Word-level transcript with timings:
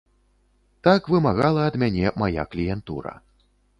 Так 0.87 1.09
вымагала 1.15 1.61
ад 1.73 1.77
мяне 1.83 2.05
мая 2.23 2.43
кліентура. 2.57 3.13